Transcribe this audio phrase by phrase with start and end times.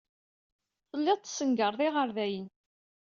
[0.89, 2.47] Telliḍ tessengareḍ iɣerdayen.